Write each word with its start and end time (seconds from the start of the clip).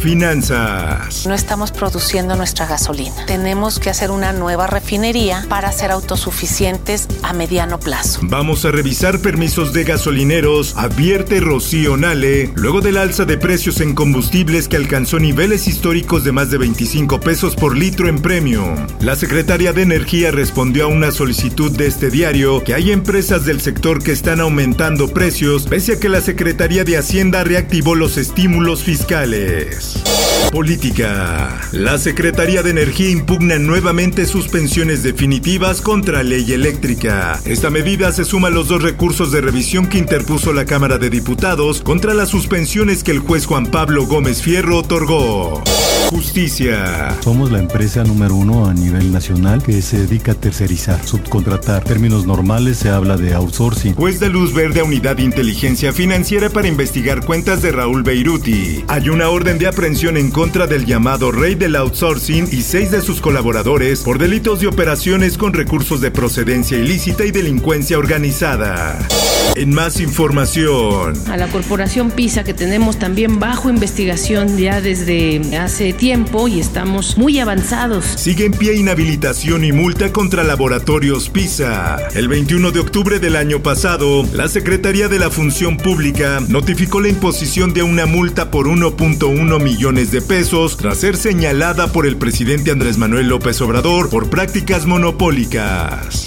Finanzas. 0.00 1.26
No 1.26 1.34
estamos 1.34 1.72
produciendo 1.72 2.36
nuestra 2.36 2.66
gasolina. 2.66 3.26
Tenemos 3.26 3.78
que 3.78 3.90
hacer 3.90 4.10
una 4.10 4.32
nueva 4.32 4.66
refinería 4.66 5.44
para 5.48 5.72
ser 5.72 5.90
autosuficientes 5.90 7.08
a 7.22 7.32
mediano 7.32 7.78
plazo. 7.80 8.20
Vamos 8.22 8.64
a 8.64 8.70
revisar 8.70 9.20
permisos 9.20 9.72
de 9.72 9.84
gasolineros, 9.84 10.76
advierte 10.76 11.40
Rocío 11.40 11.96
Nale, 11.96 12.52
luego 12.54 12.80
del 12.80 12.96
alza 12.96 13.24
de 13.24 13.38
precios 13.38 13.80
en 13.80 13.94
combustibles 13.94 14.68
que 14.68 14.76
alcanzó 14.76 15.18
niveles 15.18 15.66
históricos 15.68 16.24
de 16.24 16.32
más 16.32 16.50
de 16.50 16.58
25 16.58 17.20
pesos 17.20 17.56
por 17.56 17.76
litro 17.76 18.08
en 18.08 18.20
premium. 18.20 18.86
La 19.00 19.16
secretaria 19.16 19.72
de 19.72 19.82
Energía 19.82 20.30
respondió 20.30 20.84
a 20.84 20.88
una 20.88 21.10
solicitud 21.10 21.70
de 21.70 21.86
este 21.86 22.10
diario 22.10 22.62
que 22.62 22.74
hay 22.74 22.90
empresas 22.90 23.44
del 23.44 23.60
sector 23.60 24.02
que 24.02 24.12
están 24.12 24.40
aumentando 24.40 25.08
precios 25.08 25.66
pese 25.66 25.94
a 25.94 26.00
que 26.00 26.08
la 26.08 26.20
Secretaría 26.20 26.84
de 26.84 26.96
Hacienda 26.96 27.44
reactivó 27.44 27.94
los 27.94 28.16
estímulos 28.16 28.82
fiscales. 28.82 29.93
Política. 30.50 31.60
La 31.72 31.98
Secretaría 31.98 32.62
de 32.62 32.70
Energía 32.70 33.10
impugna 33.10 33.58
nuevamente 33.58 34.24
suspensiones 34.26 35.02
definitivas 35.02 35.80
contra 35.80 36.22
ley 36.22 36.52
eléctrica. 36.52 37.40
Esta 37.44 37.70
medida 37.70 38.12
se 38.12 38.24
suma 38.24 38.48
a 38.48 38.50
los 38.52 38.68
dos 38.68 38.82
recursos 38.82 39.32
de 39.32 39.40
revisión 39.40 39.88
que 39.88 39.98
interpuso 39.98 40.52
la 40.52 40.64
Cámara 40.64 40.98
de 40.98 41.10
Diputados 41.10 41.82
contra 41.82 42.14
las 42.14 42.28
suspensiones 42.28 43.02
que 43.02 43.10
el 43.10 43.18
juez 43.18 43.46
Juan 43.46 43.66
Pablo 43.66 44.06
Gómez 44.06 44.42
Fierro 44.42 44.78
otorgó. 44.78 45.62
Justicia. 46.10 47.16
Somos 47.22 47.50
la 47.50 47.58
empresa 47.58 48.04
número 48.04 48.36
uno 48.36 48.66
a 48.66 48.74
nivel 48.74 49.10
nacional 49.10 49.62
que 49.62 49.82
se 49.82 49.98
dedica 49.98 50.32
a 50.32 50.34
tercerizar, 50.34 51.04
subcontratar. 51.04 51.82
Términos 51.82 52.26
normales 52.26 52.78
se 52.78 52.90
habla 52.90 53.16
de 53.16 53.34
outsourcing. 53.34 53.94
Juez 53.94 54.20
de 54.20 54.28
luz 54.28 54.54
verde 54.54 54.80
a 54.80 54.84
Unidad 54.84 55.16
de 55.16 55.22
Inteligencia 55.22 55.92
Financiera 55.92 56.50
para 56.50 56.68
investigar 56.68 57.24
cuentas 57.24 57.62
de 57.62 57.72
Raúl 57.72 58.02
Beiruti. 58.02 58.84
Hay 58.86 59.08
una 59.08 59.28
orden 59.28 59.58
de 59.58 59.66
en 59.76 60.30
contra 60.30 60.68
del 60.68 60.86
llamado 60.86 61.32
rey 61.32 61.56
del 61.56 61.74
outsourcing 61.74 62.48
y 62.52 62.62
seis 62.62 62.92
de 62.92 63.00
sus 63.00 63.20
colaboradores 63.20 64.02
por 64.02 64.18
delitos 64.18 64.60
de 64.60 64.68
operaciones 64.68 65.36
con 65.36 65.52
recursos 65.52 66.00
de 66.00 66.12
procedencia 66.12 66.78
ilícita 66.78 67.24
y 67.24 67.32
delincuencia 67.32 67.98
organizada. 67.98 68.96
En 69.56 69.72
más 69.72 70.00
información. 70.00 71.14
A 71.28 71.36
la 71.36 71.46
corporación 71.46 72.10
PISA 72.10 72.42
que 72.42 72.54
tenemos 72.54 72.98
también 72.98 73.38
bajo 73.38 73.70
investigación 73.70 74.58
ya 74.58 74.80
desde 74.80 75.56
hace 75.56 75.92
tiempo 75.92 76.48
y 76.48 76.58
estamos 76.58 77.16
muy 77.16 77.38
avanzados. 77.38 78.04
Sigue 78.04 78.46
en 78.46 78.52
pie 78.52 78.74
inhabilitación 78.74 79.64
y 79.64 79.70
multa 79.70 80.12
contra 80.12 80.42
laboratorios 80.42 81.30
PISA. 81.30 81.98
El 82.14 82.26
21 82.26 82.72
de 82.72 82.80
octubre 82.80 83.20
del 83.20 83.36
año 83.36 83.62
pasado, 83.62 84.26
la 84.32 84.48
Secretaría 84.48 85.08
de 85.08 85.20
la 85.20 85.30
Función 85.30 85.76
Pública 85.76 86.40
notificó 86.48 87.00
la 87.00 87.08
imposición 87.08 87.72
de 87.72 87.84
una 87.84 88.06
multa 88.06 88.50
por 88.50 88.66
1.1 88.66 89.62
millones 89.62 90.10
de 90.10 90.20
pesos 90.20 90.76
tras 90.76 90.98
ser 90.98 91.16
señalada 91.16 91.92
por 91.92 92.06
el 92.06 92.16
presidente 92.16 92.72
Andrés 92.72 92.98
Manuel 92.98 93.28
López 93.28 93.60
Obrador 93.60 94.10
por 94.10 94.30
prácticas 94.30 94.86
monopólicas. 94.86 96.24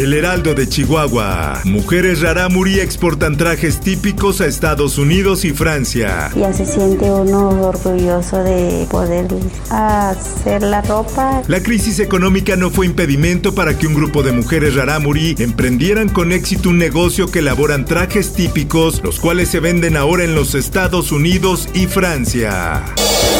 El 0.00 0.14
Heraldo 0.14 0.54
de 0.54 0.66
Chihuahua. 0.66 1.60
Mujeres 1.64 2.22
Raramuri 2.22 2.80
exportan 2.80 3.36
trajes 3.36 3.80
típicos 3.80 4.40
a 4.40 4.46
Estados 4.46 4.96
Unidos 4.96 5.44
y 5.44 5.50
Francia. 5.50 6.30
Ya 6.34 6.54
se 6.54 6.64
siente 6.64 7.10
uno 7.10 7.50
orgulloso 7.68 8.42
de 8.42 8.86
poder 8.90 9.28
hacer 9.68 10.62
la 10.62 10.80
ropa. 10.80 11.42
La 11.48 11.62
crisis 11.62 11.98
económica 11.98 12.56
no 12.56 12.70
fue 12.70 12.86
impedimento 12.86 13.54
para 13.54 13.76
que 13.76 13.86
un 13.86 13.92
grupo 13.92 14.22
de 14.22 14.32
mujeres 14.32 14.74
Raramuri 14.74 15.34
emprendieran 15.38 16.08
con 16.08 16.32
éxito 16.32 16.70
un 16.70 16.78
negocio 16.78 17.30
que 17.30 17.40
elaboran 17.40 17.84
trajes 17.84 18.32
típicos, 18.32 19.02
los 19.04 19.20
cuales 19.20 19.50
se 19.50 19.60
venden 19.60 19.98
ahora 19.98 20.24
en 20.24 20.34
los 20.34 20.54
Estados 20.54 21.12
Unidos 21.12 21.68
y 21.74 21.88
Francia. 21.88 22.82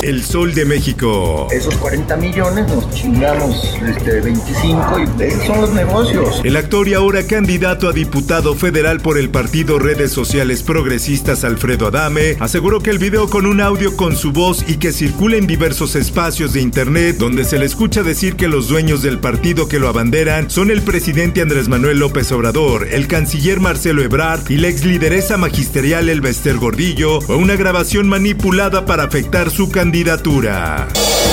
El 0.03 0.25
Sol 0.25 0.55
de 0.55 0.65
México. 0.65 1.47
Esos 1.51 1.77
40 1.77 2.17
millones 2.17 2.67
nos 2.69 2.89
chingamos 2.91 3.79
este, 3.87 4.23
25 4.23 4.99
y 4.99 5.23
esos 5.25 5.45
son 5.45 5.61
los 5.61 5.75
negocios. 5.75 6.41
El 6.43 6.57
actor 6.57 6.89
y 6.89 6.95
ahora 6.95 7.27
candidato 7.27 7.87
a 7.87 7.93
diputado 7.93 8.55
federal 8.55 9.01
por 9.01 9.19
el 9.19 9.29
partido 9.29 9.79
Redes 9.79 10.11
Sociales 10.11 10.63
Progresistas 10.63 11.45
Alfredo 11.45 11.89
Adame 11.89 12.37
aseguró 12.41 12.81
que 12.81 12.89
el 12.89 12.99
video 12.99 13.29
con 13.29 13.45
un 13.45 13.61
audio 13.61 13.95
con 13.95 14.17
su 14.17 14.33
voz 14.33 14.65
y 14.67 14.79
que 14.79 14.93
circula 14.93 15.37
en 15.37 15.47
diversos 15.47 15.95
espacios 15.95 16.55
de 16.55 16.63
internet 16.63 17.17
donde 17.19 17.45
se 17.45 17.59
le 17.59 17.67
escucha 17.67 18.03
decir 18.03 18.37
que 18.37 18.49
los 18.49 18.69
dueños 18.69 19.03
del 19.03 19.19
partido 19.19 19.69
que 19.69 19.79
lo 19.79 19.89
abanderan 19.89 20.49
son 20.49 20.71
el 20.71 20.81
presidente 20.81 21.43
Andrés 21.43 21.69
Manuel 21.69 21.99
López 21.99 22.33
Obrador, 22.33 22.89
el 22.91 23.07
canciller 23.07 23.61
Marcelo 23.61 24.03
Ebrard 24.03 24.49
y 24.51 24.57
la 24.57 24.69
ex 24.69 24.83
lideresa 24.87 25.37
magisterial 25.37 26.09
Elbester 26.09 26.57
Gordillo 26.57 27.21
fue 27.21 27.37
una 27.37 27.57
grabación 27.57 28.09
manipulada 28.09 28.87
para 28.87 29.03
afectar 29.03 29.51
su 29.51 29.71
candidatura. 29.71 29.90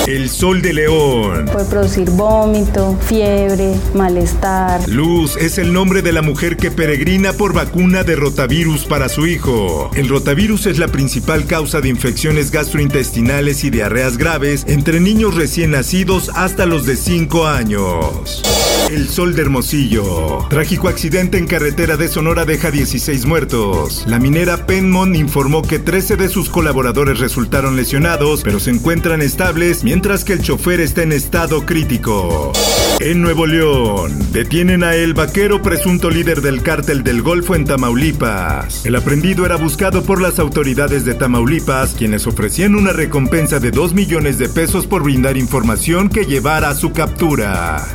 El 0.07 0.29
Sol 0.29 0.61
de 0.61 0.73
León. 0.73 1.45
Puede 1.51 1.65
producir 1.65 2.09
vómito, 2.09 2.97
fiebre, 3.05 3.75
malestar. 3.93 4.87
Luz 4.89 5.37
es 5.37 5.57
el 5.57 5.73
nombre 5.73 6.01
de 6.01 6.11
la 6.11 6.21
mujer 6.21 6.57
que 6.57 6.71
peregrina 6.71 7.33
por 7.33 7.53
vacuna 7.53 8.03
de 8.03 8.15
rotavirus 8.15 8.85
para 8.85 9.09
su 9.09 9.27
hijo. 9.27 9.91
El 9.95 10.09
rotavirus 10.09 10.65
es 10.65 10.79
la 10.79 10.87
principal 10.87 11.45
causa 11.45 11.81
de 11.81 11.89
infecciones 11.89 12.49
gastrointestinales 12.49 13.63
y 13.63 13.69
diarreas 13.69 14.17
graves 14.17 14.65
entre 14.67 14.99
niños 14.99 15.35
recién 15.35 15.71
nacidos 15.71 16.31
hasta 16.33 16.65
los 16.65 16.85
de 16.85 16.95
5 16.95 17.45
años. 17.45 18.41
El 18.89 19.09
Sol 19.09 19.35
de 19.35 19.41
Hermosillo. 19.41 20.47
Trágico 20.49 20.87
accidente 20.87 21.37
en 21.37 21.45
carretera 21.45 21.97
de 21.97 22.07
Sonora 22.07 22.45
deja 22.45 22.71
16 22.71 23.25
muertos. 23.25 24.05
La 24.07 24.17
minera 24.17 24.65
Penmon 24.65 25.13
informó 25.15 25.61
que 25.61 25.77
13 25.77 26.15
de 26.15 26.29
sus 26.29 26.49
colaboradores 26.49 27.19
resultaron 27.19 27.75
lesionados, 27.75 28.43
pero 28.47 28.61
se 28.61 28.69
encuentran 28.69 29.21
estables 29.21 29.83
mientras 29.83 30.23
que 30.23 30.31
el 30.31 30.41
chofer 30.41 30.79
está 30.79 31.03
en 31.03 31.11
estado 31.11 31.65
crítico. 31.65 32.53
En 33.01 33.21
Nuevo 33.21 33.45
León, 33.45 34.31
detienen 34.31 34.85
a 34.85 34.95
El 34.95 35.13
Vaquero, 35.13 35.61
presunto 35.61 36.09
líder 36.09 36.39
del 36.39 36.61
cártel 36.61 37.03
del 37.03 37.21
Golfo 37.21 37.55
en 37.55 37.65
Tamaulipas. 37.65 38.85
El 38.85 38.95
aprendido 38.95 39.45
era 39.45 39.57
buscado 39.57 40.01
por 40.03 40.21
las 40.21 40.39
autoridades 40.39 41.03
de 41.03 41.13
Tamaulipas, 41.13 41.93
quienes 41.95 42.25
ofrecían 42.25 42.75
una 42.75 42.93
recompensa 42.93 43.59
de 43.59 43.71
2 43.71 43.93
millones 43.93 44.37
de 44.37 44.47
pesos 44.47 44.87
por 44.87 45.03
brindar 45.03 45.35
información 45.35 46.07
que 46.07 46.23
llevara 46.23 46.69
a 46.69 46.75
su 46.75 46.93
captura. 46.93 47.85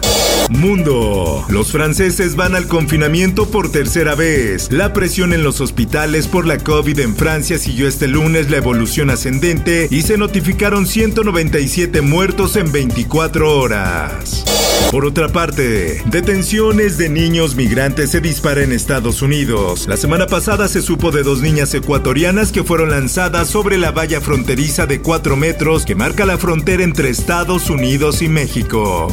Mundo. 0.50 1.44
Los 1.48 1.72
franceses 1.72 2.36
van 2.36 2.54
al 2.54 2.66
confinamiento 2.66 3.50
por 3.50 3.70
tercera 3.70 4.14
vez. 4.14 4.70
La 4.70 4.92
presión 4.92 5.32
en 5.32 5.42
los 5.42 5.60
hospitales 5.60 6.28
por 6.28 6.46
la 6.46 6.58
COVID 6.58 6.98
en 7.00 7.16
Francia 7.16 7.58
siguió 7.58 7.88
este 7.88 8.08
lunes 8.08 8.50
la 8.50 8.58
evolución 8.58 9.10
ascendente 9.10 9.88
y 9.90 10.02
se 10.02 10.18
notificaron 10.18 10.86
197 10.86 12.00
muertos 12.02 12.56
en 12.56 12.72
24 12.72 13.58
horas. 13.58 14.44
Por 14.90 15.06
otra 15.06 15.28
parte, 15.28 16.02
detenciones 16.06 16.98
de 16.98 17.08
niños 17.08 17.54
migrantes 17.54 18.10
se 18.10 18.20
disparan 18.20 18.64
en 18.64 18.72
Estados 18.72 19.22
Unidos. 19.22 19.86
La 19.88 19.96
semana 19.96 20.26
pasada 20.26 20.68
se 20.68 20.82
supo 20.82 21.10
de 21.10 21.22
dos 21.22 21.40
niñas 21.40 21.72
ecuatorianas 21.72 22.52
que 22.52 22.64
fueron 22.64 22.90
lanzadas 22.90 23.48
sobre 23.48 23.78
la 23.78 23.90
valla 23.90 24.20
fronteriza 24.20 24.86
de 24.86 25.00
4 25.00 25.36
metros 25.36 25.86
que 25.86 25.94
marca 25.94 26.26
la 26.26 26.36
frontera 26.36 26.82
entre 26.82 27.08
Estados 27.08 27.70
Unidos 27.70 28.20
y 28.20 28.28
México. 28.28 29.08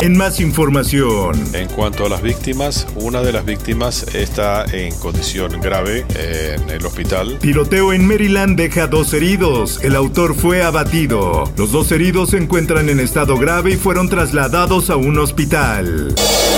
En 0.00 0.16
más 0.16 0.38
información. 0.40 0.65
En 0.66 1.68
cuanto 1.68 2.06
a 2.06 2.08
las 2.08 2.22
víctimas, 2.22 2.88
una 2.96 3.22
de 3.22 3.30
las 3.30 3.44
víctimas 3.44 4.02
está 4.14 4.64
en 4.72 4.92
condición 4.98 5.60
grave 5.60 6.04
en 6.16 6.68
el 6.68 6.84
hospital. 6.84 7.38
Tiroteo 7.38 7.92
en 7.92 8.06
Maryland 8.06 8.56
deja 8.56 8.88
dos 8.88 9.14
heridos. 9.14 9.78
El 9.84 9.94
autor 9.94 10.34
fue 10.34 10.64
abatido. 10.64 11.44
Los 11.56 11.70
dos 11.70 11.92
heridos 11.92 12.30
se 12.30 12.38
encuentran 12.38 12.88
en 12.88 12.98
estado 12.98 13.38
grave 13.38 13.72
y 13.72 13.76
fueron 13.76 14.08
trasladados 14.08 14.90
a 14.90 14.96
un 14.96 15.18
hospital. 15.20 16.12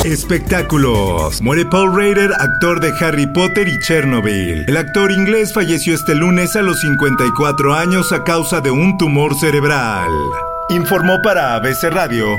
Espectáculos. 0.04 1.42
Muere 1.42 1.66
Paul 1.66 1.94
Rader, 1.94 2.32
actor 2.32 2.80
de 2.80 2.92
Harry 3.04 3.26
Potter 3.26 3.68
y 3.68 3.78
Chernobyl. 3.80 4.64
El 4.66 4.76
actor 4.78 5.12
inglés 5.12 5.52
falleció 5.52 5.94
este 5.94 6.14
lunes 6.14 6.56
a 6.56 6.62
los 6.62 6.80
54 6.80 7.74
años 7.74 8.10
a 8.12 8.24
causa 8.24 8.62
de 8.62 8.70
un 8.70 8.96
tumor 8.96 9.38
cerebral. 9.38 10.08
Informó 10.70 11.20
para 11.20 11.56
ABC 11.56 11.90
Radio 11.90 12.38